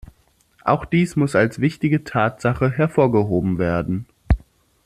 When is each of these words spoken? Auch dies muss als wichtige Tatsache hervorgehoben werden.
Auch 0.65 0.85
dies 0.85 1.15
muss 1.15 1.35
als 1.35 1.61
wichtige 1.61 2.03
Tatsache 2.03 2.71
hervorgehoben 2.71 3.59
werden. 3.59 4.07